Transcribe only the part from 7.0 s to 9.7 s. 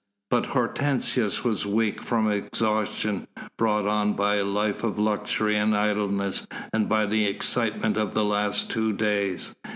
the excitement of the last two days.